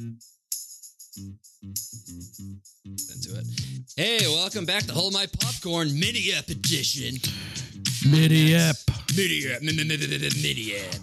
[0.00, 0.16] Into
[3.38, 3.44] it.
[3.96, 7.16] Hey, welcome back to Hold My Popcorn Mini Ep Edition.
[8.10, 8.76] Midi ep.
[9.14, 9.60] Mini Ep.
[9.60, 10.94] Mini Ep.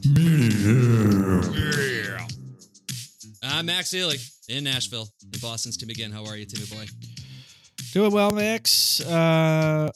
[1.53, 2.27] Yeah.
[3.43, 4.15] I'm Max Ely
[4.49, 6.11] in Nashville, in Boston's Tim again.
[6.11, 6.87] How are you, Timmy boy?
[7.93, 8.99] Doing well, Max.
[9.01, 9.91] Uh,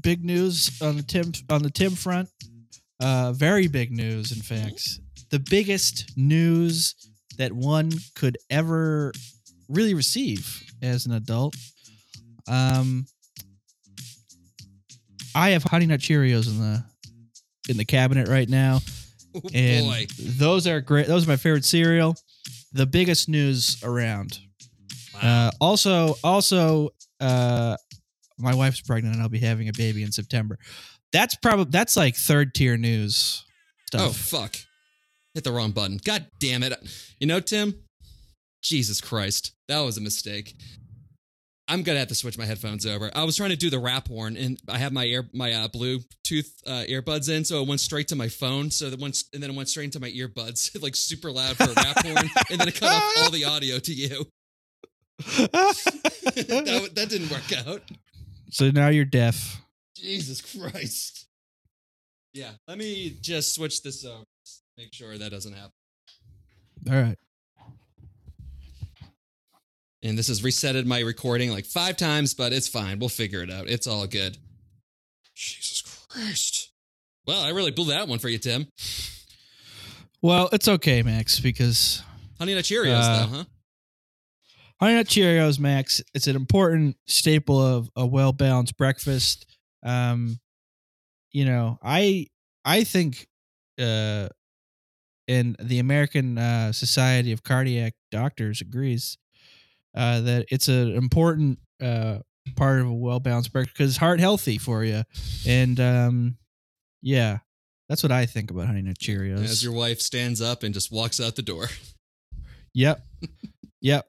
[0.00, 2.28] big news on the Tim on the Tim front.
[2.98, 4.98] Uh, very big news, in fact.
[5.30, 6.96] The biggest news
[7.38, 9.12] that one could ever
[9.68, 11.56] really receive as an adult.
[12.46, 13.06] Um,
[15.34, 16.84] I have Honey Nut Cheerios in the
[17.68, 18.80] in the cabinet right now.
[19.34, 20.06] Oh, and boy.
[20.18, 21.06] those are great.
[21.06, 22.16] Those are my favorite cereal.
[22.72, 24.38] The biggest news around.
[25.14, 25.20] Wow.
[25.22, 27.76] Uh, also, also, uh,
[28.38, 30.58] my wife's pregnant and I'll be having a baby in September.
[31.12, 33.44] That's probably that's like third tier news
[33.86, 34.00] stuff.
[34.00, 34.56] oh, fuck.
[35.38, 36.00] Hit the wrong button.
[36.04, 36.74] God damn it.
[37.20, 37.72] You know, Tim?
[38.60, 39.52] Jesus Christ.
[39.68, 40.56] That was a mistake.
[41.68, 43.08] I'm gonna have to switch my headphones over.
[43.14, 45.68] I was trying to do the rap horn, and I have my ear, my uh,
[45.68, 48.72] Bluetooth uh, earbuds in, so it went straight to my phone.
[48.72, 51.70] So that once, and then it went straight into my earbuds, like super loud for
[51.70, 54.26] a rap horn, and then it cut off all the audio to you.
[55.36, 57.82] that, that didn't work out.
[58.50, 59.60] so now you're deaf.
[59.94, 61.28] Jesus Christ.
[62.34, 64.24] Yeah, let me just switch this over.
[64.78, 65.72] Make sure that doesn't happen.
[66.88, 67.18] All right.
[70.04, 73.00] And this has resetted my recording like five times, but it's fine.
[73.00, 73.68] We'll figure it out.
[73.68, 74.38] It's all good.
[75.34, 76.70] Jesus Christ.
[77.26, 78.68] Well, I really blew that one for you, Tim.
[80.22, 82.02] Well, it's okay, Max, because
[82.38, 83.44] Honey Nut Cheerios, Uh, though, huh?
[84.80, 89.44] Honey Nut Cheerios, Max, it's an important staple of a well balanced breakfast.
[89.82, 90.38] Um,
[91.32, 92.28] you know, I
[92.64, 93.26] I think,
[93.80, 94.28] uh,
[95.28, 99.18] and the American uh, Society of Cardiac Doctors agrees
[99.94, 102.18] uh, that it's an important uh,
[102.56, 105.02] part of a well balanced breakfast because it's heart healthy for you,
[105.46, 106.36] and um,
[107.02, 107.38] yeah,
[107.88, 109.44] that's what I think about Honey Nut Cheerios.
[109.44, 111.68] As your wife stands up and just walks out the door.
[112.74, 113.02] Yep.
[113.80, 114.06] yep.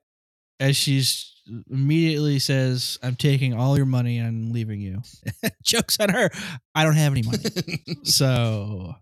[0.60, 1.34] As she's
[1.72, 5.02] immediately says, I'm taking all your money and I'm leaving you.
[5.64, 6.30] jokes on her.
[6.76, 7.44] I don't have any money.
[8.04, 8.96] so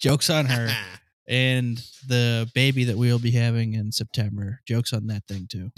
[0.00, 0.68] jokes on her.
[1.28, 4.60] And the baby that we'll be having in September.
[4.66, 5.70] Jokes on that thing too.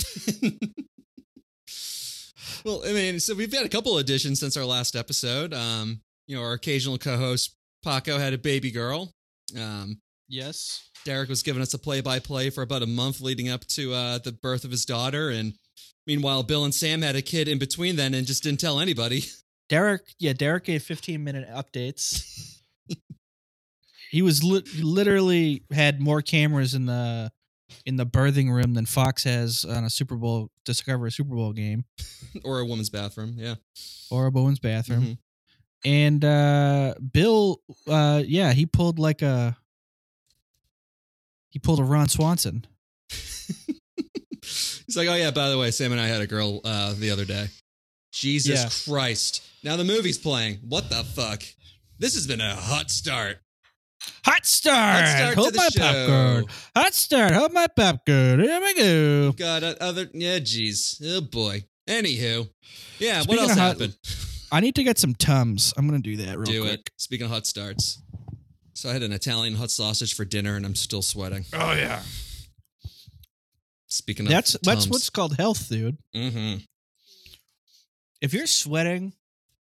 [2.65, 5.55] well, I mean, so we've had a couple additions since our last episode.
[5.55, 9.15] Um, you know, our occasional co-host Paco had a baby girl.
[9.59, 10.91] Um, Yes.
[11.05, 14.33] Derek was giving us a play-by-play for about a month leading up to uh, the
[14.33, 15.55] birth of his daughter, and
[16.07, 19.25] meanwhile, Bill and Sam had a kid in between then and just didn't tell anybody.
[19.69, 22.55] Derek, yeah, Derek gave 15 minute updates.
[24.11, 27.31] he was li- literally had more cameras in the
[27.85, 31.53] in the birthing room than Fox has on a Super Bowl Discover a Super Bowl
[31.53, 31.85] game
[32.45, 33.57] or a woman's bathroom, yeah.
[34.11, 35.03] or a woman's bathroom.
[35.03, 35.19] Mhm.
[35.85, 39.57] And uh Bill uh yeah, he pulled like a
[41.51, 42.67] he pulled a Ron Swanson.
[44.43, 47.11] He's like, oh yeah, by the way, Sam and I had a girl uh, the
[47.11, 47.49] other day.
[48.13, 48.93] Jesus Yeah.
[48.93, 49.43] Christ!
[49.63, 50.59] Now the movie's playing.
[50.67, 51.43] What the fuck?
[51.99, 53.39] This has been a hot start.
[54.25, 55.05] Hot start.
[55.05, 55.81] Hot start Hold my show.
[55.81, 56.45] popcorn.
[56.77, 57.33] Hot start.
[57.33, 58.41] Hold my popcorn.
[58.41, 59.33] Here we go.
[59.33, 61.65] Got other, yeah, jeez, oh boy.
[61.89, 62.49] Anywho,
[62.99, 63.97] yeah, Speaking what else hot- happened?
[64.53, 65.75] I need to get some tums.
[65.77, 66.81] I'm gonna do that real Do quick.
[66.81, 66.91] it.
[66.97, 68.01] Speaking of hot starts,
[68.75, 71.45] so I had an Italian hot sausage for dinner, and I'm still sweating.
[71.53, 72.03] Oh yeah.
[73.89, 75.97] Speaking of, That's that's what's called health, dude.
[76.15, 76.59] Mm-hmm.
[78.21, 79.13] If you're sweating,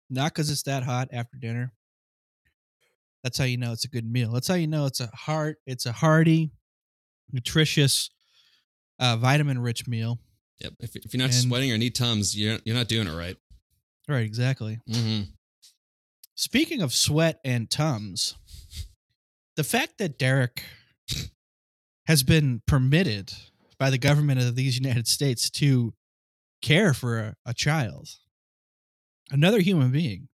[0.10, 1.72] not because it's that hot after dinner,
[3.28, 4.32] that's how you know it's a good meal.
[4.32, 5.58] That's how you know it's a heart.
[5.66, 6.52] It's a hearty,
[7.34, 8.10] nutritious,
[9.00, 10.18] uh, vitamin-rich meal.
[10.62, 10.74] Yep.
[10.80, 13.36] If, if you're not And- sweating or need tums, you're you're not doing it right.
[14.08, 14.80] Right, exactly.
[14.90, 15.24] Mm-hmm.
[16.36, 18.36] Speaking of sweat and tums,
[19.58, 20.64] the fact that Derek
[22.06, 23.34] has been permitted
[23.78, 25.94] by the government of these United States to
[26.62, 28.08] care for a, a child,
[29.30, 30.30] another human being,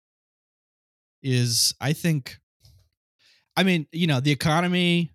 [1.24, 2.38] is, I think,
[3.56, 5.12] I mean, you know, the economy,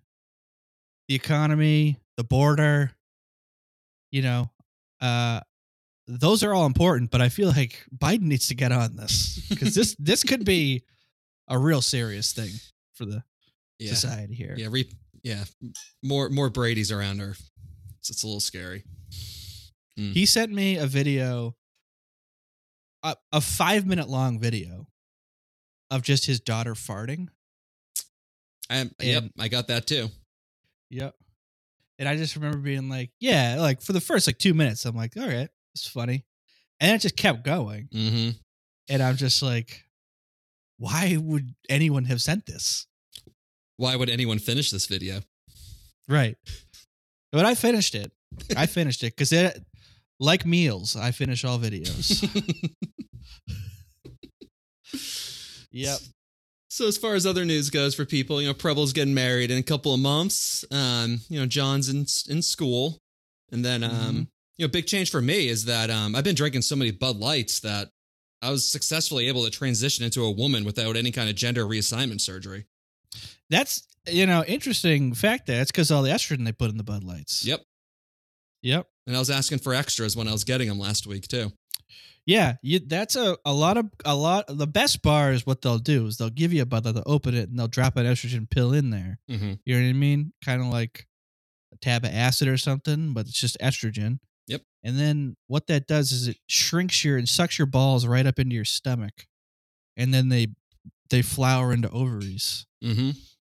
[1.07, 2.91] the economy, the border,
[4.11, 4.49] you know,
[5.01, 5.41] uh,
[6.07, 9.75] those are all important, but I feel like Biden needs to get on this because
[9.75, 10.83] this this could be
[11.47, 12.51] a real serious thing
[12.93, 13.23] for the
[13.77, 13.89] Yeah.
[13.93, 14.55] society here.
[14.57, 14.89] Yeah, re-
[15.23, 15.43] yeah,
[16.03, 17.35] more more Brady's around her.
[18.01, 18.83] So it's a little scary.
[19.95, 21.57] He sent me a video,
[23.03, 24.87] a, a five minute long video
[25.91, 27.27] of just his daughter farting.
[28.69, 30.09] I, yep, I got that too.
[30.89, 31.15] Yep.
[31.97, 34.95] And I just remember being like, yeah, like for the first like two minutes, I'm
[34.95, 36.25] like, all right, it's funny.
[36.79, 37.89] And it just kept going.
[37.93, 38.29] Mm-hmm.
[38.89, 39.83] And I'm just like,
[40.77, 42.87] why would anyone have sent this?
[43.77, 45.19] Why would anyone finish this video?
[46.07, 46.37] Right.
[47.31, 48.11] But I finished it.
[48.55, 49.61] I finished it because it,
[50.19, 52.23] like meals, I finish all videos.
[55.71, 55.99] yep.
[56.79, 59.57] So as far as other news goes for people, you know, Preble's getting married in
[59.57, 60.63] a couple of months.
[60.71, 63.01] Um, you know, John's in in school,
[63.51, 64.27] and then um, Mhm.
[64.57, 67.17] you know, big change for me is that um, I've been drinking so many Bud
[67.17, 67.89] Lights that
[68.41, 72.21] I was successfully able to transition into a woman without any kind of gender reassignment
[72.21, 72.65] surgery.
[73.49, 75.47] That's you know interesting fact.
[75.47, 77.43] That's because all the estrogen they put in the Bud Lights.
[77.43, 77.61] Yep,
[78.61, 78.87] Yep.
[79.09, 81.51] And I was asking for extras when I was getting them last week too.
[82.27, 82.57] Yeah.
[82.61, 84.45] You, that's a a lot of a lot.
[84.47, 87.33] The best bar is what they'll do is they'll give you a Light, they'll open
[87.33, 89.17] it, and they'll drop an estrogen pill in there.
[89.29, 89.53] Mm-hmm.
[89.65, 90.31] You know what I mean?
[90.45, 91.07] Kind of like
[91.73, 94.19] a tab of acid or something, but it's just estrogen.
[94.47, 94.61] Yep.
[94.83, 98.37] And then what that does is it shrinks your and sucks your balls right up
[98.37, 99.25] into your stomach,
[99.97, 100.49] and then they
[101.09, 102.67] they flower into ovaries.
[102.83, 103.11] Mm-hmm.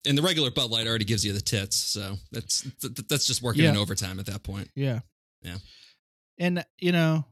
[0.07, 3.25] And the regular Bud Light already gives you the tits, so that's th- th- that's
[3.25, 3.69] just working Yeah.
[3.71, 4.69] in overtime at that point.
[4.75, 4.99] Yeah.
[5.45, 5.57] Yeah.
[6.37, 7.25] And you know,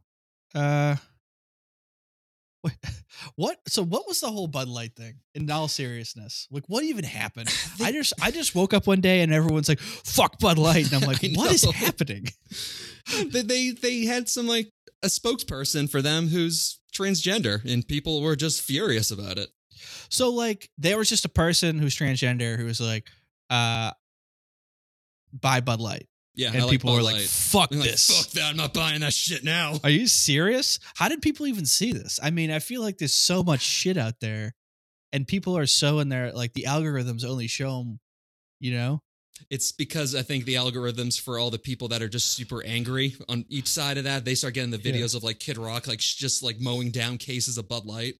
[0.56, 0.96] uh
[2.62, 2.74] what,
[3.36, 6.48] what so what was the whole Bud Light thing in all seriousness?
[6.50, 7.54] Like what even happened?
[7.82, 10.92] I just I just woke up one day and everyone's like, fuck Bud Light.
[10.92, 12.28] And I'm like, what is happening?
[13.32, 14.70] they, they they had some like
[15.04, 19.50] a spokesperson for them who's transgender, and people were just furious about it.
[20.10, 23.10] So like there was just a person who's transgender who was like,
[23.50, 23.92] uh
[25.34, 26.08] buy Bud Light.
[26.36, 27.26] Yeah, And like people Bud were like, Light.
[27.28, 28.10] fuck I'm like, this.
[28.10, 28.50] fuck that!
[28.50, 29.76] I'm not buying that shit now.
[29.84, 30.80] Are you serious?
[30.96, 32.20] How did people even see this?
[32.24, 34.56] I mean, I feel like there's so much shit out there,
[35.12, 36.32] and people are so in there.
[36.32, 38.00] Like the algorithms only show them,
[38.60, 39.02] you know.
[39.52, 43.16] It's because I think the algorithms for all the people that are just super angry
[43.30, 44.92] on each side of that, they start getting the Yeah.
[44.94, 48.16] videos of like Kid Rock, like just like mowing down cases of Bud Light.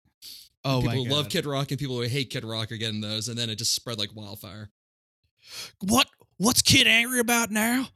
[0.64, 1.16] Oh people my who god!
[1.16, 3.56] love Kid Rock and people who hate Kid Rock are getting those, and then it
[3.56, 4.70] just spread like wildfire.
[5.80, 6.08] What?
[6.38, 7.88] What's Kid angry about now?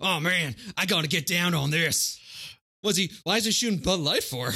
[0.00, 2.18] Oh man, I gotta get down on this.
[2.82, 3.10] Was he?
[3.24, 4.50] Why is he shooting Bud Light for?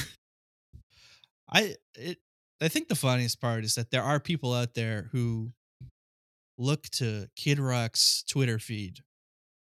[1.48, 2.18] I it.
[2.60, 5.52] I think the funniest part is that there are people out there who
[6.56, 9.00] look to Kid Rock's Twitter feed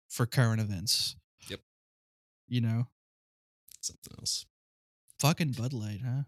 [0.09, 1.15] for current events.
[1.49, 1.61] Yep.
[2.49, 2.89] You know,
[3.81, 4.45] Something else.
[5.21, 6.23] fucking Bud Light, huh?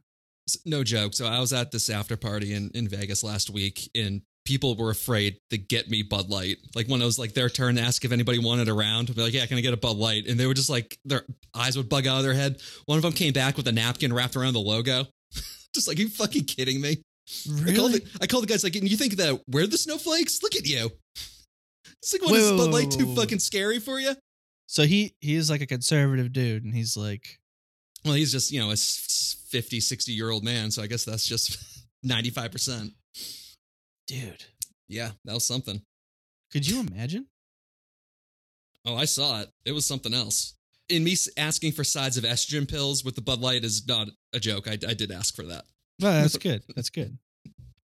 [0.64, 1.14] No joke.
[1.14, 4.90] So I was at this after party in, in Vegas last week, and people were
[4.90, 6.58] afraid to get me Bud Light.
[6.74, 9.16] Like when it was like their turn to ask if anybody wanted a round, I'd
[9.16, 11.24] be like, "Yeah, can I get a Bud Light?" And they were just like, their
[11.54, 12.60] eyes would bug out of their head.
[12.86, 15.06] One of them came back with a napkin wrapped around the logo.
[15.74, 17.02] just like, are you fucking kidding me?
[17.66, 20.42] I called, the, I called the guys like, "You think that we're the snowflakes?
[20.42, 20.90] Look at you."
[22.02, 24.14] It's like, what is Bud Light too fucking scary for you?
[24.66, 27.38] So he he is like a conservative dude, and he's like,
[28.04, 31.26] Well, he's just you know a 50, 60 year old man, so I guess that's
[31.26, 31.58] just
[32.02, 32.92] ninety five percent.
[34.06, 34.44] Dude,
[34.88, 35.82] Yeah, that was something.
[36.52, 37.26] could you imagine?
[38.84, 39.50] Oh, I saw it.
[39.64, 40.54] It was something else.
[40.88, 44.40] In me asking for sides of estrogen pills with the Bud Light is not a
[44.40, 44.66] joke.
[44.68, 45.64] I, I did ask for that.
[46.00, 46.62] Well, that's good.
[46.74, 47.16] That's good.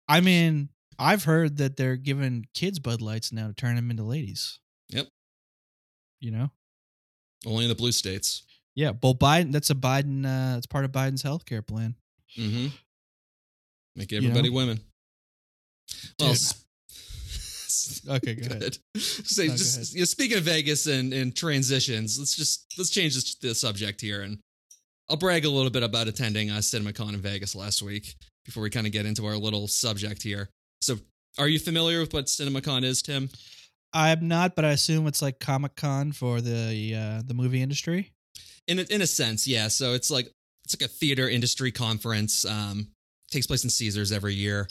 [0.07, 0.69] I mean,
[0.99, 4.59] I've heard that they're giving kids Bud Lights now to turn them into ladies.
[4.89, 5.07] Yep.
[6.19, 6.51] You know?
[7.45, 8.43] Only in the blue states.
[8.75, 8.91] Yeah.
[9.01, 9.51] Well, Biden.
[9.51, 10.25] That's a Biden.
[10.25, 11.95] Uh, it's part of Biden's healthcare plan.
[12.37, 12.67] Mm-hmm.
[13.95, 14.55] Make You everybody know?
[14.55, 14.79] women.
[16.19, 16.35] Well,
[18.09, 18.59] Okay, go ahead.
[18.61, 19.01] Good.
[19.01, 19.87] Say, No, go just ahead.
[19.93, 24.01] you know, speaking of Vegas and, and transitions, let's just let's change this, the subject
[24.01, 24.39] here, and
[25.09, 28.69] I'll brag a little bit about attending uh, CinemaCon in Vegas last week before we
[28.69, 30.49] kind of get into our little subject here.
[30.81, 30.97] So,
[31.37, 33.29] are you familiar with what CinemaCon is, Tim?
[33.93, 38.11] I'm not, but I assume it's like Comic Con for the uh, the movie industry.
[38.67, 39.67] In a, in a sense, yeah.
[39.67, 40.31] So it's like
[40.63, 42.45] it's like a theater industry conference.
[42.45, 42.87] Um,
[43.31, 44.67] takes place in Caesars every year,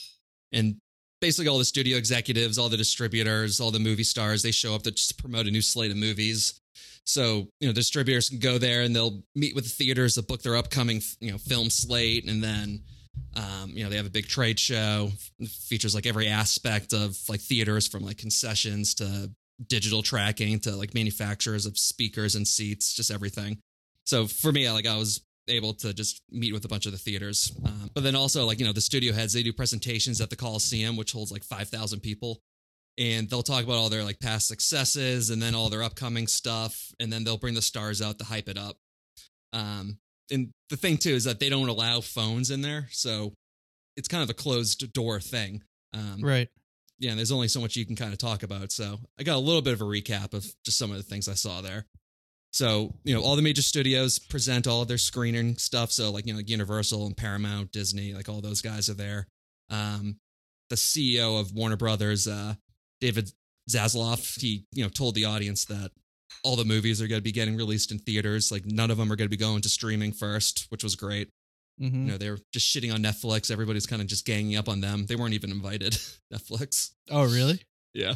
[0.52, 0.76] and
[1.20, 4.82] basically all the studio executives, all the distributors, all the movie stars, they show up
[4.82, 6.60] to just promote a new slate of movies.
[7.04, 10.42] So you know, distributors can go there and they'll meet with the theaters to book
[10.42, 12.82] their upcoming you know film slate, and then
[13.36, 15.10] um, you know they have a big trade show
[15.46, 19.30] features like every aspect of like theaters from like concessions to
[19.68, 23.58] digital tracking to like manufacturers of speakers and seats, just everything.
[24.06, 26.98] So for me, like I was able to just meet with a bunch of the
[26.98, 30.30] theaters, um, but then also like you know the studio heads they do presentations at
[30.30, 32.40] the Coliseum, which holds like five thousand people,
[32.98, 36.92] and they'll talk about all their like past successes and then all their upcoming stuff,
[36.98, 38.76] and then they'll bring the stars out to hype it up.
[39.52, 39.98] Um,
[40.30, 43.34] and the thing too is that they don't allow phones in there, so
[43.96, 45.62] it's kind of a closed door thing.
[45.92, 46.48] Um, Right.
[46.98, 48.72] yeah, there's only so much you can kind of talk about.
[48.72, 51.28] So I got a little bit of a recap of just some of the things
[51.28, 51.86] I saw there.
[52.54, 55.90] So, you know, all the major studios present all of their screening stuff.
[55.90, 59.26] So, like, you know, like Universal and Paramount, Disney, like all those guys are there.
[59.70, 60.18] Um,
[60.70, 62.54] the CEO of Warner Brothers, uh,
[63.00, 63.32] David
[63.68, 65.90] Zaslav, he, you know, told the audience that
[66.44, 68.52] all the movies are going to be getting released in theaters.
[68.52, 71.30] Like, none of them are going to be going to streaming first, which was great.
[71.82, 71.92] Mhm.
[71.92, 73.50] You know, they're just shitting on Netflix.
[73.50, 75.06] Everybody's kind of just ganging up on them.
[75.06, 75.98] They weren't even invited,
[76.32, 76.92] Netflix.
[77.10, 77.62] Oh, really?
[77.94, 78.14] Yeah.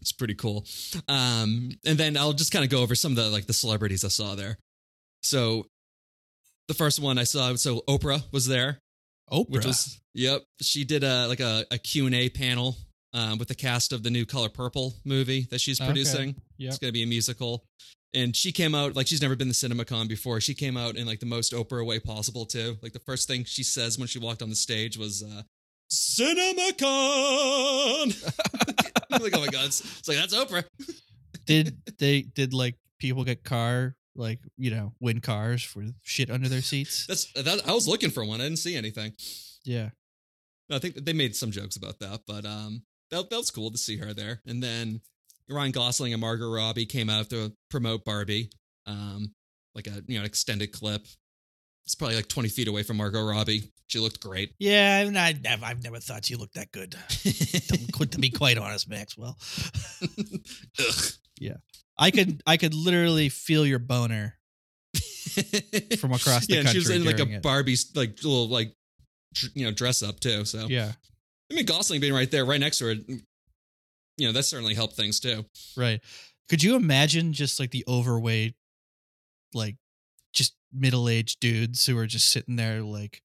[0.00, 0.64] It's pretty cool.
[1.08, 4.04] Um, and then I'll just kind of go over some of the like the celebrities
[4.04, 4.56] I saw there.
[5.22, 5.66] So
[6.68, 8.78] the first one I saw, so Oprah was there,
[9.30, 9.50] Oprah.
[9.50, 10.42] which was yep.
[10.62, 12.76] She did a like a, a Q&A panel
[13.12, 15.88] um, with the cast of the new Color Purple movie that she's Okay.
[15.88, 16.36] producing.
[16.58, 16.68] Yep.
[16.68, 17.64] It's gonna be a musical.
[18.12, 20.40] And she came out like she's never been to CinemaCon before.
[20.40, 22.76] She came out in like the most Oprah way possible too.
[22.82, 25.42] Like the first thing she says when she walked on the stage was uh
[25.92, 26.86] CinemaCon.
[29.20, 30.64] Like, oh my god, it's, it's like that's Oprah.
[31.46, 36.48] did they did like people get car like you know win cars for shit under
[36.48, 37.06] their seats?
[37.08, 37.68] That's that.
[37.68, 38.40] I was looking for one.
[38.40, 39.12] I didn't see anything.
[39.64, 39.90] Yeah.
[40.70, 43.78] I think they made some jokes about that, but um, that that was cool to
[43.78, 44.40] see her there.
[44.46, 45.00] And then
[45.48, 48.50] Ryan Gosling and Margot Robbie came out to promote Barbie,
[48.86, 49.34] um,
[49.74, 51.06] like a you know an extended clip.
[51.90, 53.72] It's probably like 20 feet away from Margot Robbie.
[53.88, 54.54] She looked great.
[54.60, 56.92] Yeah, and I never, I've never thought you looked that good.
[56.92, 59.36] to, to be quite honest, Maxwell,
[60.78, 61.54] Ugh.
[61.98, 64.38] I could, I could literally feel your boner.
[65.98, 67.42] From across the yeah, and she was in like a it.
[67.42, 68.72] Barbie like little like
[69.54, 70.44] you know dress up too.
[70.44, 70.92] So Yeah,
[71.50, 74.94] I mean Gosling being right there, right next to her, you know that certainly helped
[74.94, 75.44] things too.
[75.76, 76.00] right.
[76.48, 78.54] Could you imagine just like the overweight,
[79.54, 79.76] like
[80.70, 83.22] just middle aged dudes who are just sitting there like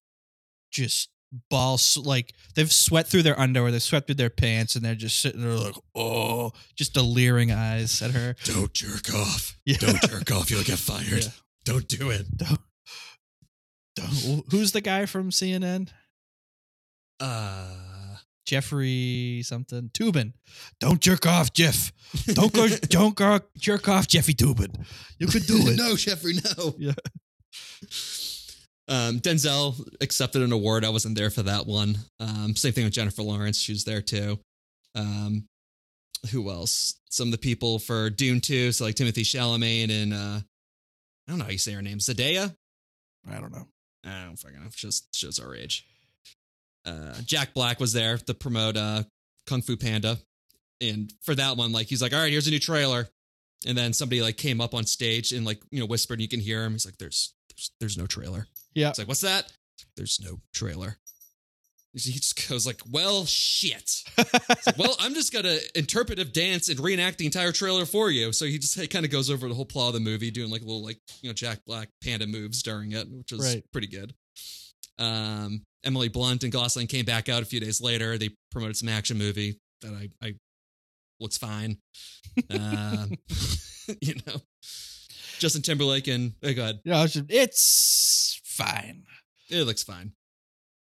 [0.70, 1.10] just
[1.50, 5.20] balls like they've sweat through their underwear, they've sweat through their pants, and they're just
[5.20, 8.34] sitting there like, oh, just the leering eyes at her.
[8.44, 9.54] Don't jerk off.
[9.64, 9.78] Yeah.
[9.78, 10.48] Don't jerk off.
[10.48, 11.24] You'll get fired.
[11.24, 11.30] Yeah.
[11.64, 12.24] Don't do it.
[12.36, 12.60] Don't,
[13.96, 15.88] don't, who's the guy from CNN?
[17.18, 17.66] Uh,
[18.46, 20.34] Jeffrey something Toobin.
[20.78, 21.92] Don't jerk off, Jeff.
[22.26, 22.68] Don't go.
[22.88, 24.86] don't go jerk off, Jeffy Toobin.
[25.18, 25.76] You could do it.
[25.76, 26.76] no, Jeffrey, no.
[26.78, 26.92] Yeah.
[28.88, 30.84] Um, Denzel accepted an award.
[30.84, 31.98] I wasn't there for that one.
[32.20, 33.58] Um, same thing with Jennifer Lawrence.
[33.58, 34.38] She was there too.
[34.94, 35.44] Um,
[36.30, 36.94] who else?
[37.10, 40.40] Some of the people for Dune 2, so like Timothée Chalamet and uh,
[41.26, 41.98] I don't know how you say her name.
[41.98, 42.54] Zendaya?
[43.28, 43.66] I don't know.
[44.04, 44.68] I don't fucking know.
[44.70, 45.84] Just shows our age.
[46.84, 49.02] Uh, Jack Black was there to promote uh,
[49.46, 50.18] Kung Fu Panda,
[50.80, 53.08] and for that one, like he's like, "All right, here's a new trailer,"
[53.66, 56.28] and then somebody like came up on stage and like you know whispered, and you
[56.28, 56.72] can hear him.
[56.72, 58.90] He's like, "There's, there's, there's no trailer." Yeah.
[58.90, 59.52] It's like, "What's that?"
[59.96, 60.98] There's no trailer.
[61.92, 67.16] He just goes like, "Well, shit." Like, well, I'm just gonna interpretive dance and reenact
[67.16, 68.32] the entire trailer for you.
[68.32, 70.60] So he just kind of goes over the whole plot of the movie, doing like
[70.60, 73.64] a little like you know Jack Black panda moves during it, which was Right.
[73.72, 74.12] pretty good.
[74.98, 78.18] Um, Emily Blunt and Gosling came back out a few days later.
[78.18, 80.34] They promoted some action movie that I, I
[81.20, 81.78] looks fine.
[82.50, 83.12] Um,
[84.02, 84.40] you know,
[85.38, 89.04] Justin Timberlake and oh god, yeah, know, it's, it's fine.
[89.50, 90.12] it looks fine.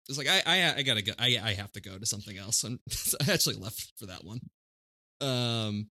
[0.10, 1.14] It's like I I, I gotta go.
[1.18, 2.64] I I have to go to something else.
[2.64, 2.80] And
[3.28, 4.42] I actually left for that one.
[5.22, 5.90] Um,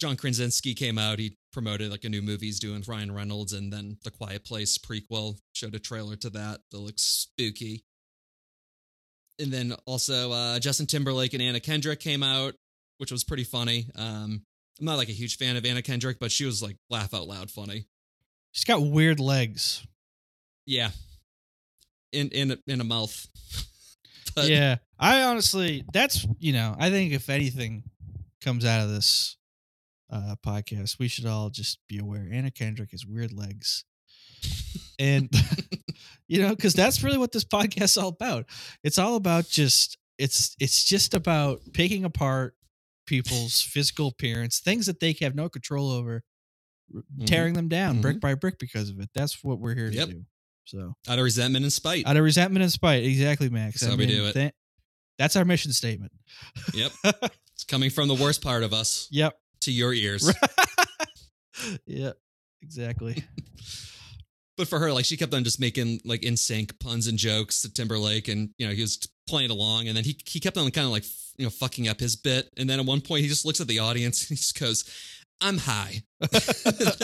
[0.00, 1.18] John Krasinski came out.
[1.18, 4.44] He promoted like a new movie he's doing with Ryan Reynolds, and then the Quiet
[4.44, 7.84] Place prequel showed a trailer to that that looks spooky.
[9.38, 12.54] And then also uh, Justin Timberlake and Anna Kendrick came out,
[12.98, 13.88] which was pretty funny.
[13.94, 14.42] Um,
[14.78, 17.26] I'm not like a huge fan of Anna Kendrick, but she was like laugh out
[17.26, 17.86] loud funny.
[18.52, 19.86] She's got weird legs.
[20.66, 20.90] Yeah,
[22.12, 23.26] in in a, in a mouth.
[24.34, 24.76] but, yeah.
[24.98, 27.84] I honestly, that's, you know, I think if anything
[28.42, 29.36] comes out of this
[30.12, 33.84] uh, podcast, we should all just be aware Anna Kendrick has weird legs.
[34.98, 35.30] and,
[36.28, 38.46] you know, because that's really what this podcast is all about.
[38.84, 42.54] It's all about just, it's, it's just about picking apart
[43.06, 46.22] people's physical appearance, things that they have no control over,
[46.92, 47.26] Mhm.
[47.26, 48.02] tearing them down Mhm.
[48.02, 49.10] brick by brick because of it.
[49.14, 50.08] That's what we're here Yep.
[50.08, 50.26] to do.
[50.66, 52.06] So, out of resentment and spite.
[52.06, 53.04] out of resentment and spite.
[53.04, 53.80] Exactly, Max.
[53.80, 54.34] That's how we do it.
[54.34, 54.52] tha-
[55.18, 56.12] that's our mission statement.
[56.74, 56.92] Yep.
[57.54, 59.38] It's coming from the worst part of us Yep.
[59.62, 60.32] to your ears.
[61.86, 62.16] yep.
[62.62, 63.24] Exactly.
[64.56, 67.62] But for her, like she kept on just making like in sync puns and jokes
[67.62, 70.70] to Timberlake, and you know he was playing along, and then he he kept on
[70.70, 71.04] kind of like
[71.38, 73.68] you know fucking up his bit, and then at one point he just looks at
[73.68, 74.84] the audience and he just goes,
[75.40, 76.02] "I'm high,"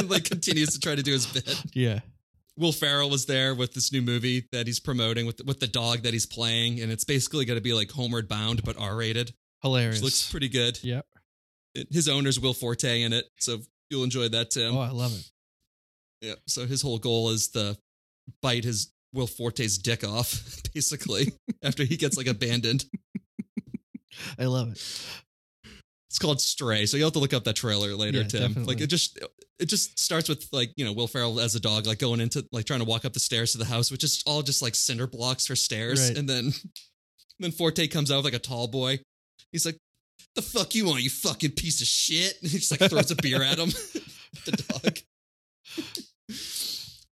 [0.04, 1.62] like continues to try to do his bit.
[1.74, 2.00] Yeah.
[2.58, 6.02] Will Ferrell was there with this new movie that he's promoting with with the dog
[6.02, 9.34] that he's playing, and it's basically going to be like Homeward Bound but R rated.
[9.62, 10.02] Hilarious.
[10.02, 10.78] looks pretty good.
[10.82, 11.04] Yep.
[11.74, 13.58] It- his owner's Will Forte in it, so
[13.90, 14.74] you'll enjoy that, Tim.
[14.76, 15.30] Oh, I love it.
[16.26, 16.34] Yeah.
[16.46, 17.76] So his whole goal is to
[18.42, 22.84] bite his Will Forte's dick off, basically, after he gets like abandoned.
[24.38, 24.82] I love it.
[26.16, 28.40] It's called Stray, so you'll have to look up that trailer later, Yeah, Tim.
[28.40, 28.74] definitely.
[28.74, 29.18] Like it just
[29.58, 32.46] it just starts with like you know Will Ferrell as a dog, like going into
[32.52, 34.74] like trying to walk up the stairs to the house, which is all just like
[34.74, 36.16] cinder blocks for stairs, Right.
[36.16, 36.54] and then
[37.38, 38.98] then Forte comes out with like a tall boy.
[39.52, 39.76] He's like,
[40.36, 43.16] "The fuck you want, you fucking piece of shit!" And he just like throws a
[43.16, 43.68] beer at him.
[44.46, 44.98] the dog.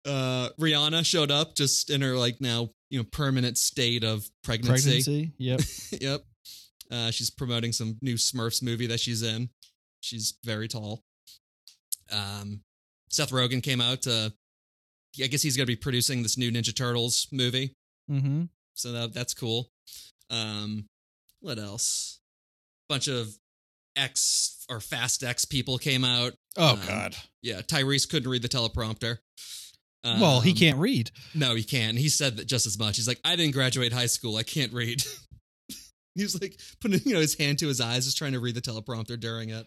[0.07, 5.03] Uh, Rihanna showed up just in her like now you know permanent state of pregnancy.
[5.03, 5.33] Pregnancy.
[5.39, 5.61] Yep.
[6.01, 6.25] yep.
[6.91, 9.49] Uh, she's promoting some new Smurfs movie that she's in.
[10.00, 11.03] She's very tall.
[12.12, 12.61] Um,
[13.11, 14.33] Seth Rogen came out to.
[15.23, 17.76] I guess he's going to be producing this new Ninja Turtles movie,
[18.11, 18.45] mm-hmm.
[18.75, 19.71] so that, that's cool.
[20.29, 20.87] Um,
[21.41, 22.19] what else?
[22.88, 23.29] Bunch of
[23.95, 26.33] X or Fast X people came out.
[26.57, 27.17] Oh Um, God.
[27.43, 29.19] Yeah, Tyrese couldn't read the teleprompter.
[30.05, 31.12] well, he Um, can't read.
[31.33, 31.97] no, he can't.
[31.97, 32.97] He said that just as much.
[32.97, 34.37] He's like, I didn't graduate high school.
[34.37, 35.05] I can't read.
[36.16, 38.54] he was like putting you know his hand to his eyes, just trying to read
[38.54, 39.66] the teleprompter during it.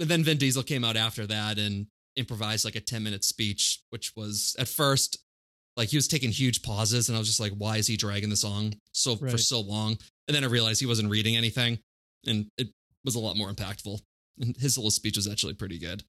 [0.00, 1.86] And then Vin Diesel came out after that and
[2.16, 5.18] improvised like a ten minute speech, which was at first
[5.76, 8.30] like he was taking huge pauses, and I was just like, why is he dragging
[8.30, 9.98] the song so for so long?
[10.28, 11.78] And then I realized he wasn't reading anything,
[12.26, 12.68] and it
[13.04, 14.00] was a lot more impactful.
[14.40, 16.02] And his little speech was actually pretty good.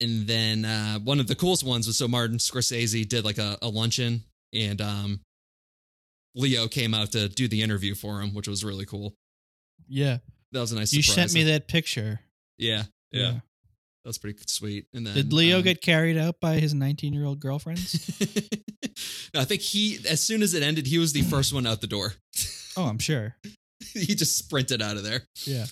[0.00, 3.58] And then uh, one of the coolest ones was so Martin Scorsese did like a,
[3.62, 5.20] a luncheon, and um,
[6.38, 9.14] Leo came out to do the interview for him, which was really cool.
[9.88, 10.18] Yeah.
[10.52, 10.92] That was a nice.
[10.92, 11.32] You surprise.
[11.32, 12.20] sent me that picture.
[12.56, 13.40] Yeah, yeah, that
[14.04, 14.86] was pretty sweet.
[14.94, 18.18] And then Did Leo um, get carried out by his 19 year old girlfriends?
[19.34, 21.80] no, I think he, as soon as it ended, he was the first one out
[21.80, 22.14] the door.
[22.76, 23.36] oh, I'm sure.
[23.92, 25.22] he just sprinted out of there.
[25.44, 25.66] Yeah.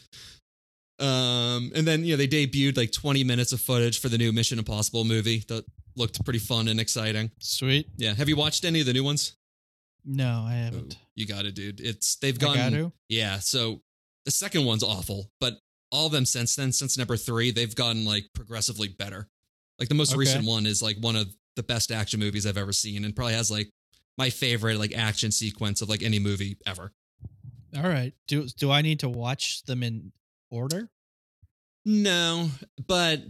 [0.98, 4.32] Um, and then you know they debuted like 20 minutes of footage for the new
[4.32, 5.64] Mission Impossible movie that
[5.96, 7.30] looked pretty fun and exciting.
[7.40, 7.88] Sweet.
[7.96, 9.34] Yeah, have you watched any of the new ones?
[10.06, 10.96] No, I haven't.
[11.16, 11.80] You got it, dude.
[11.80, 12.92] It's they've gone.
[13.08, 13.82] Yeah, so
[14.24, 15.54] the second one's awful, but
[15.90, 19.28] all of them since then, since number three, they've gotten like progressively better.
[19.78, 20.20] Like the most Okay.
[20.20, 23.34] recent one is like one of the best action movies I've ever seen, and probably
[23.34, 23.68] has like
[24.16, 26.92] my favorite like action sequence of like any movie ever.
[27.76, 28.12] All right.
[28.28, 30.12] Do do I need to watch them in
[30.50, 30.88] order?
[31.84, 32.50] No,
[32.86, 33.22] but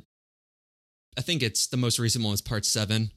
[1.17, 3.11] I think it's the most recent one is part seven.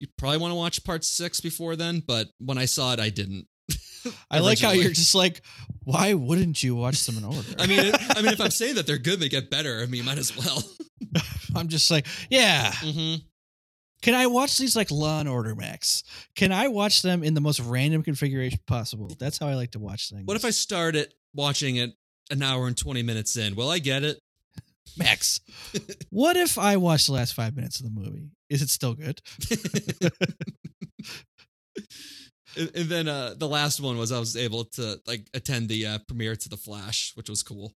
[0.00, 3.10] You probably want to watch part six before then, but when I saw it, I
[3.10, 3.46] didn't.
[4.30, 5.40] I like how you're just like,
[5.84, 7.48] why wouldn't you watch them in order?
[7.58, 9.80] I mean, it, I mean, if I'm saying that they're good, they get better.
[9.80, 10.62] I mean, you might as well.
[11.56, 12.72] I'm just like, yeah.
[12.76, 13.14] hmm
[14.02, 16.02] Can I watch these like Law and Order Max?
[16.36, 19.14] Can I watch them in the most random configuration possible?
[19.18, 20.26] That's how I like to watch things.
[20.26, 21.92] What if I started watching it
[22.30, 23.54] an hour and 20 minutes in?
[23.54, 24.18] Will I get it?
[24.96, 25.40] Max?
[26.10, 28.28] what if I watch the last five minutes of the movie?
[28.54, 29.20] Is it still good?
[32.56, 35.86] and, and then uh, the last one was I was able to like attend the
[35.86, 37.72] uh, premiere to The Flash, which was cool.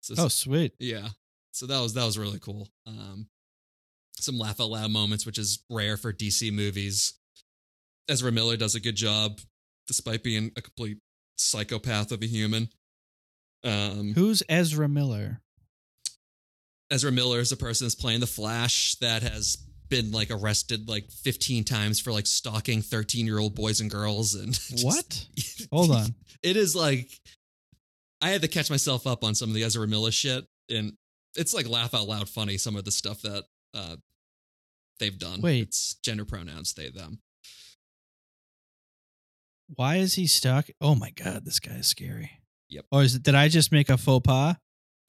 [0.00, 0.74] So, Oh, sweet.
[0.78, 1.08] yeah.
[1.52, 2.68] So that was that was really cool.
[2.86, 3.26] Um,
[4.16, 7.14] some laugh out loud moments, which is rare for DC movies.
[8.08, 9.40] Ezra Miller does a good job,
[9.86, 10.98] despite being a complete
[11.36, 12.68] psychopath of a human.
[13.64, 15.40] Um, Who's Ezra Miller?
[16.90, 19.58] Ezra Miller is a person that's playing the Flash that has
[19.92, 24.34] been like arrested like 15 times for like stalking 13 year old boys and girls
[24.34, 25.26] and just- What?
[25.70, 26.14] Hold on.
[26.42, 27.10] it is like
[28.22, 30.94] I had to catch myself up on some of the Ezra Miller shit and
[31.36, 33.96] it's like laugh out loud funny some of the stuff that uh
[34.98, 35.40] they've done.
[35.42, 35.62] Wait.
[35.68, 37.18] It's gender pronouns they them.
[39.74, 40.66] Why is he stuck?
[40.80, 42.30] Oh my god, this guy is scary.
[42.68, 42.84] Yep.
[42.90, 43.22] Or is it?
[43.22, 44.56] Did I just make a faux pas?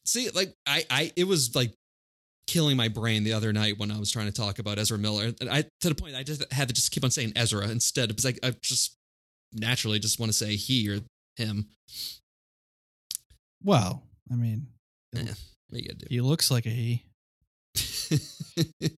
[0.06, 1.74] See, like I, I, it was like
[2.47, 5.34] killing my brain the other night when I was trying to talk about Ezra Miller.
[5.39, 8.10] And I to the point I just had to just keep on saying Ezra instead
[8.10, 8.95] because I, I just
[9.53, 10.99] naturally just want to say he or
[11.38, 11.67] him.
[13.63, 14.67] Well, I mean,
[15.15, 15.34] Eh,
[15.69, 17.06] what you gotta he looks like a he.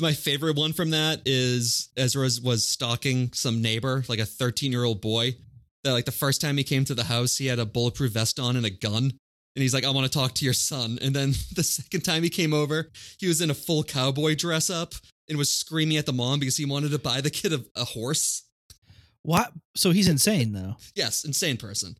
[0.00, 4.84] my favorite one from that is Ezra was stalking some neighbor, like a 13 year
[4.84, 5.36] old boy.
[5.84, 8.38] That like the first time he came to the house, he had a bulletproof vest
[8.38, 9.12] on and a gun.
[9.56, 10.98] And he's like, I want to talk to your son.
[11.02, 14.70] And then the second time he came over, he was in a full cowboy dress
[14.70, 14.94] up
[15.28, 17.84] and was screaming at the mom because he wanted to buy the kid a, a
[17.84, 18.44] horse.
[19.22, 19.52] What?
[19.76, 20.76] So he's insane though.
[20.94, 21.96] Yes, insane person.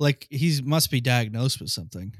[0.00, 2.14] Like he must be diagnosed with something.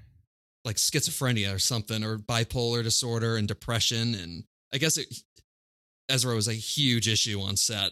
[0.64, 4.14] Like schizophrenia or something, or bipolar disorder and depression.
[4.14, 5.06] And I guess it,
[6.08, 7.90] Ezra was a huge issue on set.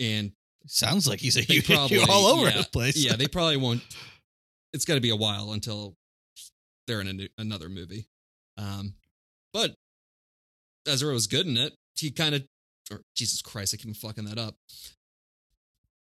[0.00, 0.32] And
[0.66, 2.96] Sounds like he's a huge probably- all over yeah, the place.
[3.02, 3.82] yeah, they probably won't.
[4.72, 5.96] It's got to be a while until
[6.86, 8.06] they're in new, another movie.
[8.56, 8.94] Um,
[9.52, 9.74] but
[10.86, 11.74] Ezra was good in it.
[11.96, 12.44] He kind of,
[12.90, 14.56] or Jesus Christ, I keep fucking that up.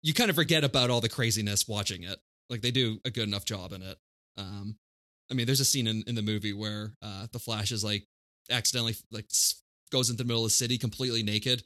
[0.01, 2.19] You kind of forget about all the craziness watching it.
[2.49, 3.97] Like they do a good enough job in it.
[4.37, 4.75] Um,
[5.31, 8.05] I mean, there's a scene in, in the movie where uh, the Flash is like
[8.51, 9.25] accidentally like
[9.91, 11.63] goes into the middle of the city completely naked,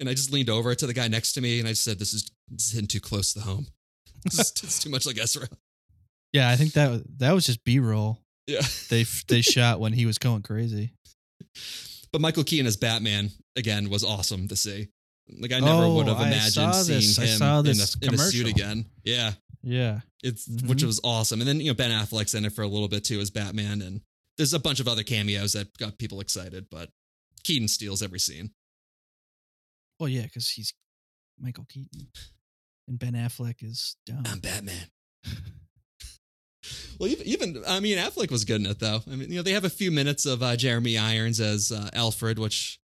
[0.00, 2.14] and I just leaned over to the guy next to me and I said, "This
[2.14, 3.66] is, this is hitting too close to home.
[4.24, 5.48] it's, it's too much like Ezra."
[6.36, 6.50] Yeah.
[6.50, 8.18] I think that was- that was just B roll.
[8.46, 8.60] Yeah.
[8.88, 10.92] They they shot when he was going crazy.
[12.12, 14.88] But Michael Keaton as Batman again was awesome to see.
[15.28, 17.26] Like I never Oh, would have imagined seeing.
[17.26, 18.86] Him in, a, in a suit again.
[19.02, 20.00] Yeah, Yeah.
[20.22, 20.68] it's Mhm.
[20.68, 21.40] which was awesome.
[21.40, 23.82] And then you know Ben Affleck's in it for a little bit too as Batman,
[23.82, 24.00] and
[24.36, 26.66] there's a bunch of other cameos that got people excited.
[26.70, 26.90] But
[27.42, 28.52] Keaton steals every scene.
[29.98, 30.72] Well, yeah, because he's
[31.40, 32.08] Michael Keaton,
[32.86, 34.22] and Ben Affleck is dumb.
[34.26, 34.86] I'm Batman.
[36.98, 39.00] Well, even, I mean, Affleck was good in it though.
[39.06, 41.90] I mean, you know, they have a few minutes of uh, Jeremy Irons as uh,
[41.92, 42.78] Alfred, which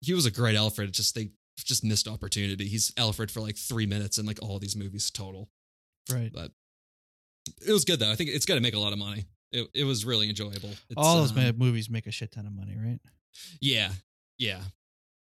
[0.00, 0.92] he was a great Alfred.
[0.92, 2.68] Just they just missed opportunity.
[2.68, 5.48] He's Alfred for like three minutes in like all these movies total.
[6.10, 6.30] right.
[6.32, 6.52] But
[7.66, 8.10] it was good though.
[8.10, 9.26] I think it's going to make a lot of money.
[9.52, 10.70] It it was really enjoyable.
[10.70, 13.00] It's, All those um, movies make a shit ton of money, right?
[13.60, 13.90] yeah,
[14.38, 14.60] yeah.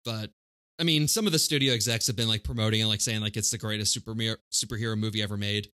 [0.05, 0.31] But
[0.79, 3.37] I mean, some of the studio execs have been like promoting and like saying like
[3.37, 4.15] it's the greatest super
[4.53, 5.71] superhero movie ever made.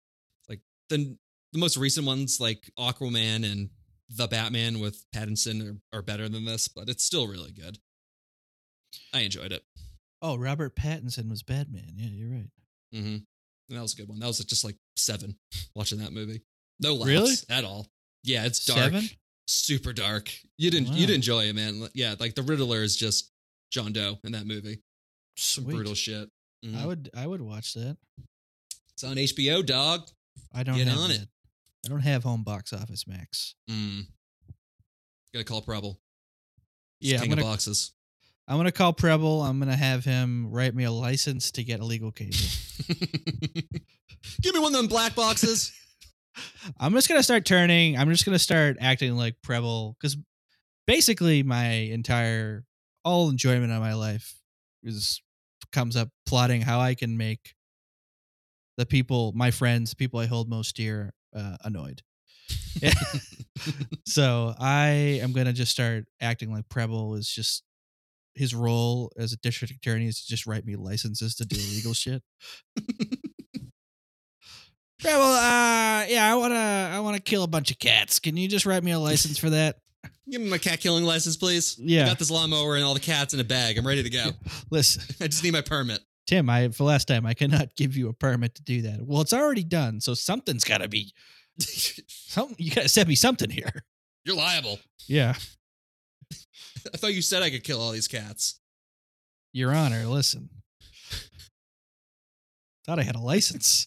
[0.49, 1.17] Like the
[1.53, 3.71] the most recent ones, like Aquaman and
[4.09, 7.79] the Batman with Pattinson, are, are better than this, but it's still really good.
[9.15, 9.63] I enjoyed it.
[10.21, 11.93] Oh, Robert Pattinson was Batman.
[11.97, 12.51] Yeah, you're right.
[12.95, 13.07] Mm-hmm.
[13.17, 14.19] And that was a good one.
[14.21, 15.37] That was just like seven
[15.75, 16.43] watching that movie.
[16.81, 17.35] No laughs Really?
[17.51, 17.87] at all.
[18.25, 18.79] Yeah, it's dark.
[18.93, 19.05] Seven?
[19.49, 20.31] super dark.
[20.59, 20.95] You didn't Wow.
[20.97, 21.89] you'd enjoy it, man.
[21.95, 23.31] Yeah, like the Riddler is just
[23.73, 24.81] John Doe in that movie.
[25.37, 25.75] Some Sweet.
[25.75, 26.29] brutal shit.
[26.65, 26.77] Mhm.
[26.81, 27.97] I would I would watch that.
[28.95, 30.09] It's on HBO, dog.
[30.55, 31.29] I don't Get on it.
[31.85, 33.55] I don't have home box office max.
[33.71, 34.07] Mm.
[35.33, 36.01] Gotta call Preble.
[37.01, 37.93] Yeah, I'm gonna of boxes.
[38.47, 39.43] I'm gonna call Preble.
[39.43, 42.37] I'm gonna have him write me a license to get illegal cable.
[44.43, 45.73] Give me one of them black boxes.
[46.81, 47.97] I'm just gonna start turning.
[47.97, 50.17] I'm just gonna start acting like Preble because
[50.87, 52.65] basically my entire
[53.05, 54.39] all enjoyment of my life
[54.83, 55.21] is
[55.73, 57.55] comes up plotting how I can make
[58.77, 62.03] the people, my friends, people I hold most dear, uh, annoyed.
[64.07, 67.63] so I am gonna just start acting like Preble is just
[68.35, 71.93] his role as a district attorney is to just write me licenses to do illegal
[71.93, 72.23] shit.
[75.01, 78.21] Preble, uh, yeah, I wanna, I wanna kill a bunch of cats.
[78.21, 79.77] Can you just write me a license for that?
[80.31, 81.77] Give me my cat killing license, please.
[81.79, 82.05] Yeah.
[82.05, 83.77] I got this lawnmower and all the cats in a bag.
[83.77, 84.31] I'm ready to go.
[84.71, 86.01] Listen, I just need my permit.
[86.33, 89.03] Tim, I for last time I cannot give you a permit to do that.
[89.03, 91.13] Well, it's already done, so something's got to be
[91.59, 92.57] something.
[92.59, 93.85] You got to send me something here.
[94.25, 94.79] You're liable.
[95.07, 95.35] Yeah,
[96.95, 98.61] I thought you said I could kill all these cats.
[99.53, 100.07] Your Honor.
[100.07, 100.49] Listen,
[102.87, 103.87] thought I had a license.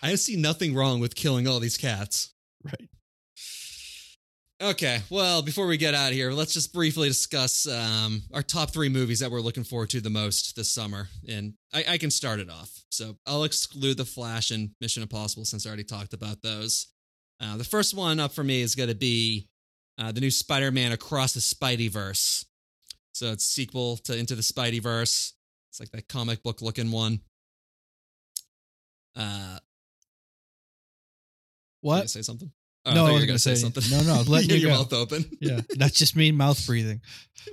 [0.00, 2.34] I see nothing wrong with killing all these cats.
[2.62, 2.88] Right.
[4.60, 8.72] Okay, well, before we get out of here, let's just briefly discuss um, our top
[8.72, 11.06] three movies that we're looking forward to the most this summer.
[11.28, 12.82] And I, I can start it off.
[12.90, 16.88] So I'll exclude The Flash and Mission Impossible since I already talked about those.
[17.40, 19.46] Uh, the first one up for me is going to be
[19.96, 22.44] uh, the new Spider Man Across the Spider-Verse.
[23.12, 25.34] So it's a sequel to Into the Spider-Verse.
[25.70, 27.20] It's like that comic book looking one.
[29.14, 29.58] Uh,
[31.80, 32.10] What?
[32.10, 32.50] say something?
[32.90, 33.82] Oh, No, thought I wasn't gonna gonna say something.
[33.84, 34.06] anything.
[34.06, 34.76] No, no, let you your go.
[34.78, 35.24] mouth open.
[35.40, 37.00] Yeah, that's just me mouth breathing.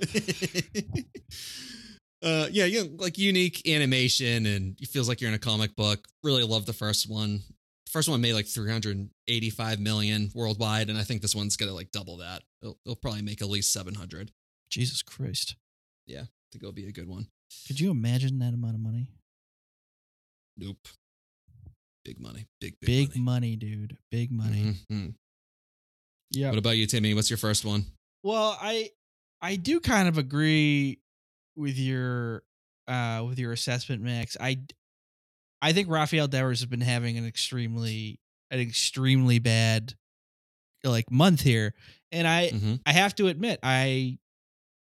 [2.22, 5.76] uh, yeah, you know, like unique animation, and it feels like you're in a comic
[5.76, 6.06] book.
[6.22, 7.42] Really love the first one.
[7.90, 12.18] First one made like 385 million worldwide, and I think this one's gonna like double
[12.18, 12.42] that.
[12.62, 14.32] It'll, it'll probably make at least 700.
[14.70, 15.54] Jesus Christ!
[16.06, 17.28] Yeah, I think it'll be a good one.
[17.66, 19.08] Could you imagine that amount of money?
[20.56, 20.88] Nope.
[22.04, 22.46] Big money.
[22.60, 23.20] Big big, Big money.
[23.50, 23.96] money, dude.
[24.10, 24.74] Big money.
[24.90, 25.14] Mhm.
[26.36, 26.50] Yeah.
[26.50, 27.14] What about you, Timmy?
[27.14, 27.86] What's your first one?
[28.22, 28.90] Well, I
[29.40, 31.00] I do kind of agree
[31.56, 32.42] with your
[32.88, 34.36] uh with your assessment, Max.
[34.40, 34.58] I
[35.62, 38.20] I think Rafael Devers has been having an extremely
[38.50, 39.94] an extremely bad
[40.84, 41.74] like month here,
[42.12, 42.80] and I Mhm.
[42.86, 44.18] I have to admit I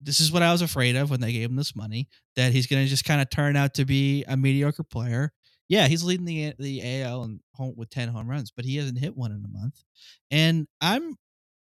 [0.00, 2.66] this is what I was afraid of when they gave him this money that he's
[2.66, 5.32] going to just kind of turn out to be a mediocre player.
[5.68, 8.98] Yeah, he's leading the the AL and home with 10 home runs, but he hasn't
[8.98, 9.82] hit one in a month.
[10.30, 11.16] And I'm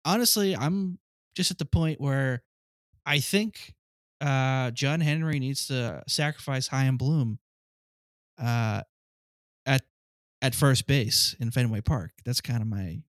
[0.09, 0.99] honestly I'm
[1.37, 2.43] just at the point where
[3.07, 3.75] I think
[4.21, 7.39] uh, John Henry needs to sacrifice Chaim Bloom
[8.41, 8.83] uh,
[9.67, 9.83] at
[10.43, 12.13] at first base in Fenway Park.
[12.25, 13.03] That's kind of my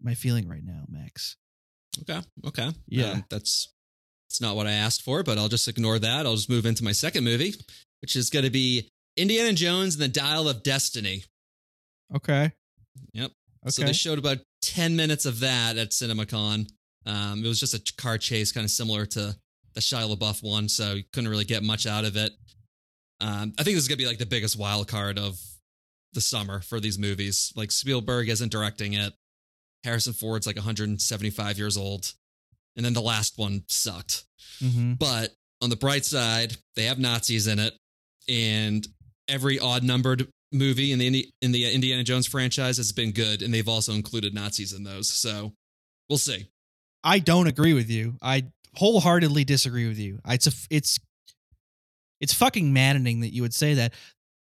[0.00, 1.36] my feeling right now, Max.
[2.00, 2.20] Okay.
[2.46, 2.70] Okay.
[2.86, 3.10] Yeah.
[3.10, 3.72] Um, that's
[4.28, 6.26] it's not what I asked for, but I'll just ignore that.
[6.26, 7.54] I'll just move into my second movie,
[8.00, 11.24] which is going to be Indiana Jones and the Dial of Destiny.
[12.14, 12.52] Okay.
[13.12, 13.30] Yep.
[13.64, 13.70] Okay.
[13.70, 16.68] So they showed about 10 minutes of that at CinemaCon.
[17.06, 19.34] Um, it was just a car chase, kind of similar to
[19.74, 22.32] the Shia LaBeouf one, so you couldn't really get much out of it.
[23.20, 25.38] Um, I think this is going to be like the biggest wild card of
[26.12, 27.52] the summer for these movies.
[27.56, 29.12] Like Spielberg isn't directing it.
[29.82, 32.12] Harrison Ford's like 175 years old.
[32.76, 34.24] And then the last one sucked.
[34.60, 35.30] hmm But
[35.62, 37.74] on the bright side, they have Nazis in it,
[38.28, 38.86] and
[39.28, 43.52] every odd numbered movie in the in the Indiana Jones franchise has been good, and
[43.52, 45.12] they've also included Nazis in those.
[45.12, 45.52] So
[46.08, 46.48] we'll see.
[47.02, 48.16] I don't agree with you.
[48.22, 48.44] I
[48.76, 50.20] wholeheartedly disagree with you.
[50.26, 50.98] It's a it's
[52.20, 53.92] it's fucking maddening that you would say that.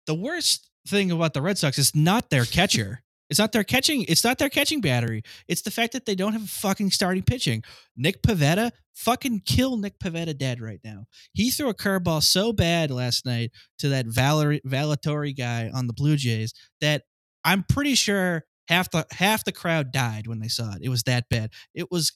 [0.06, 3.02] The worst thing about the Red Sox is not their catcher.
[3.30, 4.04] It's not their catching.
[4.08, 5.22] It's not their catching battery.
[5.48, 7.62] It's the fact that they don't have a fucking starting pitching.
[7.96, 11.04] Nick Pivetta, fucking kill Nick Pivetta dead right now.
[11.32, 15.92] He threw a curveball so bad last night to that Valerie Valatori guy on the
[15.92, 17.04] Blue Jays that
[17.44, 20.80] I'm pretty sure half the half the crowd died when they saw it.
[20.82, 21.52] It was that bad.
[21.74, 22.12] It was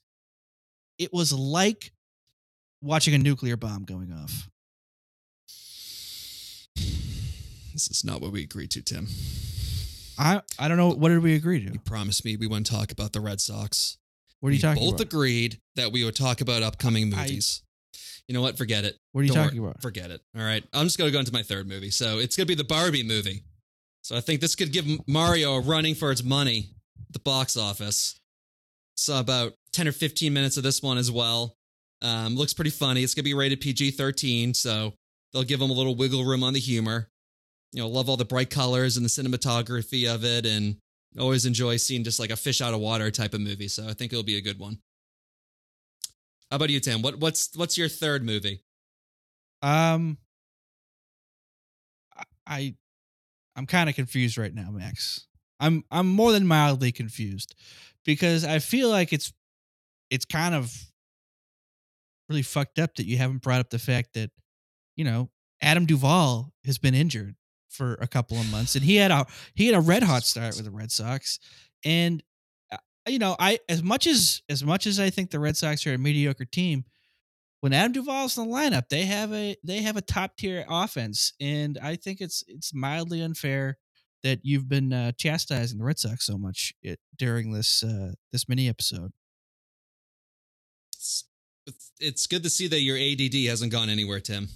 [0.99, 1.93] it was like
[2.83, 4.49] watching a nuclear bomb going off.
[7.73, 9.09] This is not what we agreed to, Tim.
[10.19, 11.73] I I don't know what did we agree to.
[11.73, 13.99] You promised me we wouldn't talk about the Red Sox.
[14.41, 14.99] What are you we talking both about?
[14.99, 17.63] Both agreed that we would talk about upcoming I- movies.
[18.29, 18.57] you know what?
[18.59, 18.97] Forget it.
[19.13, 19.71] What are you Don't talking worry.
[19.71, 19.83] about?
[19.83, 20.21] Forget it.
[20.37, 20.63] All right.
[20.73, 21.91] I'm just going to go into my third movie.
[21.91, 23.43] So it's going to be the Barbie movie.
[24.03, 26.71] So I think this could give Mario a running for its money
[27.07, 28.21] at the box office.
[28.97, 31.57] Saw about 10 or 15 minutes of this one as well.
[32.03, 33.03] Um, looks pretty funny.
[33.03, 34.53] It's going to be rated PG 13.
[34.53, 34.93] So
[35.33, 37.09] they'll give them a little wiggle room on the humor.
[37.75, 40.47] You know, love all the bright colors and the cinematography of it.
[40.47, 40.77] And
[41.19, 43.69] always enjoy seeing just like a fish out of water type of movie.
[43.69, 44.79] So I think it'll be a good one.
[46.51, 47.03] How about you, Tim?
[47.03, 48.63] What, what's what's your third movie?
[49.61, 50.19] Um,
[52.47, 52.77] I-
[53.57, 55.27] I'm kind of confused right now, Max.
[55.61, 57.55] I'm I'm more than mildly confused
[58.05, 59.33] because I feel like it's
[60.11, 60.73] it's kind of
[62.29, 64.31] really fucked up that you haven't brought up the fact that
[64.97, 65.31] you know
[65.63, 67.37] Adam Duvall has been injured
[67.75, 70.57] for a couple of months and he had a he had a red hot start
[70.57, 71.39] with the Red Sox
[71.85, 72.23] and
[72.73, 72.77] uh,
[73.09, 75.95] you know I as much as as much as I think the Red Sox are
[75.95, 76.85] a mediocre team
[77.65, 81.33] when Adam Duvall's in the lineup, they have a they have a top tier offense,
[81.41, 83.79] and I think it's it's mildly unfair
[84.23, 88.51] that you've been uh, chastising the Red Sox so much it, during this uh, this
[88.51, 89.13] mini episode.
[90.95, 91.25] It's
[91.99, 94.51] it's good to see that your ADD hasn't gone anywhere, Tim.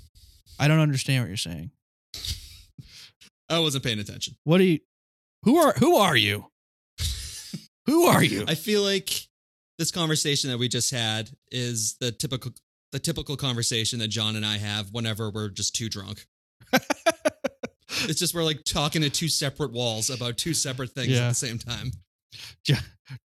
[0.59, 1.71] I don't understand what you're saying.
[3.51, 4.37] I wasn't paying attention.
[4.45, 4.81] What are you?
[5.45, 6.47] Who are who are you?
[7.87, 8.45] Who are you?
[8.47, 9.11] I feel like
[9.79, 12.53] this conversation that we just had is the typical
[12.93, 16.27] the typical conversation that John and I have whenever we're just too drunk.
[18.03, 21.25] It's just we're like talking to two separate walls about two separate things Yeah.
[21.25, 21.91] at the same time.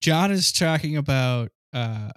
[0.01, 2.09] John is talking about uh,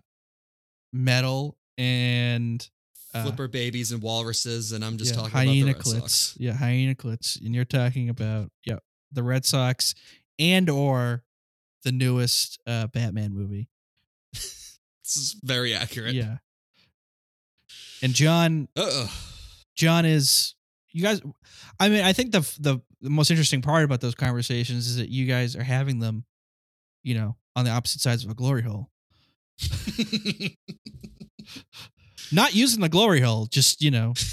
[0.92, 2.66] metal and
[3.14, 6.10] uh, Flipper babies and walruses, and I'm just yeah, talking hyena about the Red clits.
[6.10, 6.36] Sox.
[6.38, 8.78] Yeah, hyena clits, and you're talking about yeah
[9.12, 9.94] the Red Sox
[10.38, 11.24] and or
[11.84, 13.68] the newest uh, Batman movie.
[15.06, 16.14] This is very accurate.
[16.14, 16.38] Yeah,
[18.02, 19.08] and John Uh-oh.
[19.76, 20.56] John is
[20.90, 21.20] you guys.
[21.78, 25.08] I mean, I think the the the most interesting part about those conversations is that
[25.08, 26.24] you guys are having them,
[27.04, 28.90] you know, on the opposite sides of a glory hole.
[32.32, 34.14] Not using the glory hole, just you know.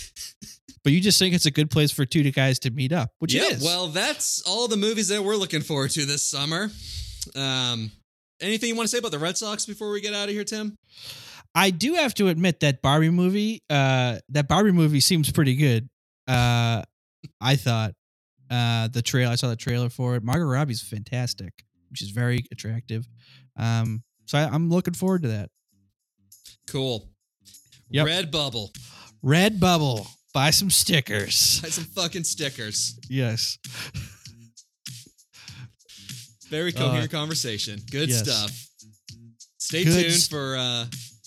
[0.84, 3.34] But you just think it's a good place for two guys to meet up, which
[3.34, 3.64] yeah, it is.
[3.64, 6.70] well, that's all the movies that we're looking forward to this summer.
[7.36, 7.90] Um,
[8.42, 10.44] anything you want to say about the Red Sox before we get out of here,
[10.44, 10.76] Tim?
[11.56, 15.88] I do have to admit that Barbie movie, uh, that Barbie movie seems pretty good.
[16.28, 16.84] Uh,
[17.40, 17.94] I thought
[18.52, 19.30] uh, the trail.
[19.30, 20.24] I saw the trailer for it.
[20.24, 21.54] Margot Robbie's fantastic.
[21.94, 23.08] She's very attractive.
[23.56, 25.50] Um, so I, I'm looking forward to that.
[26.68, 27.08] Cool.
[27.90, 28.06] Yep.
[28.06, 28.72] Red Bubble.
[29.22, 30.08] Red Bubble.
[30.34, 31.62] Buy some stickers.
[31.62, 33.00] Buy some fucking stickers.
[33.10, 33.58] yes.
[36.50, 37.80] Very coherent conversation.
[37.90, 38.24] Good Uh, yes.
[38.24, 38.68] stuff.
[39.58, 40.86] Stay Good tuned s- for uh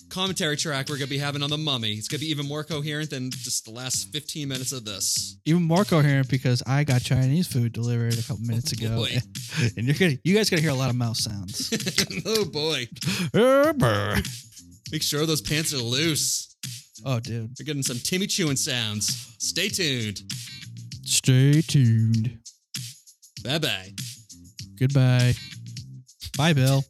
[0.09, 1.95] commentary track we're gonna be having on the mummy.
[1.95, 5.37] It's gonna be even more coherent than just the last 15 minutes of this.
[5.45, 9.19] Even more coherent because I got Chinese food delivered a couple minutes Oh, ago, boy.
[9.77, 11.73] and you're gonna, you guys gonna hear a lot of mouse sounds.
[12.27, 12.87] oh boy.
[14.93, 16.57] Make sure those pants are loose.
[17.05, 17.51] Oh, dude.
[17.59, 19.35] We're getting some Timmy chewing sounds.
[19.39, 20.21] Stay tuned.
[21.05, 22.39] Stay tuned.
[23.45, 23.91] Bye bye.
[24.79, 25.35] Goodbye.
[26.37, 26.85] Bye, Bill.